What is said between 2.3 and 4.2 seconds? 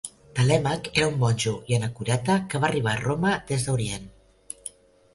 que va arribar a Roma des d'Orient.